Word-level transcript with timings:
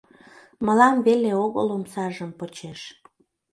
Мылам 0.65 0.95
веле 1.07 1.31
огыл 1.45 1.67
омсажым 1.75 2.31
почеш? 2.39 2.81